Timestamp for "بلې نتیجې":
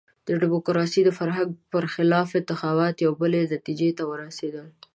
3.21-3.89